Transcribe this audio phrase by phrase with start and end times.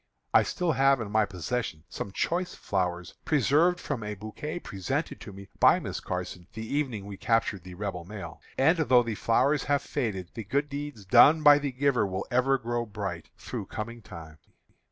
[0.33, 5.31] I still have in my possession some choice flowers, preserved from a bouquet presented to
[5.31, 9.65] me by Miss Carson the evening we captured the Rebel mail; and though the flowers
[9.65, 14.01] have faded, the good deeds done by the giver will ever grow bright through coming
[14.01, 14.39] time.